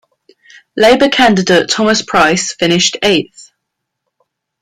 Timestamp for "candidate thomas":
1.09-2.01